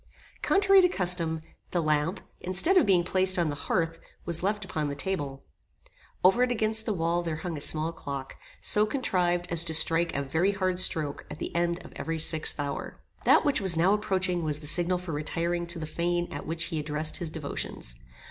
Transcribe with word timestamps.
Contrary 0.41 0.81
to 0.81 0.89
custom, 0.89 1.41
the 1.69 1.79
lamp, 1.79 2.21
instead 2.39 2.75
of 2.75 2.87
being 2.87 3.03
placed 3.03 3.37
on 3.37 3.49
the 3.49 3.55
hearth, 3.69 3.99
was 4.25 4.41
left 4.41 4.65
upon 4.65 4.87
the 4.89 4.95
table. 4.95 5.43
Over 6.23 6.41
it 6.41 6.51
against 6.51 6.87
the 6.87 6.93
wall 6.95 7.21
there 7.21 7.35
hung 7.45 7.55
a 7.55 7.61
small 7.61 7.91
clock, 7.91 8.35
so 8.61 8.87
contrived 8.87 9.45
as 9.51 9.63
to 9.65 9.75
strike 9.75 10.15
a 10.15 10.23
very 10.23 10.53
hard 10.53 10.79
stroke 10.79 11.27
at 11.29 11.37
the 11.37 11.55
end 11.55 11.85
of 11.85 11.93
every 11.95 12.17
sixth 12.17 12.59
hour. 12.59 12.99
That 13.25 13.45
which 13.45 13.61
was 13.61 13.77
now 13.77 13.93
approaching 13.93 14.43
was 14.43 14.59
the 14.59 14.65
signal 14.65 14.97
for 14.97 15.11
retiring 15.11 15.67
to 15.67 15.77
the 15.77 15.85
fane 15.85 16.27
at 16.31 16.47
which 16.47 16.63
he 16.73 16.79
addressed 16.79 17.17
his 17.17 17.29
devotions. 17.29 17.93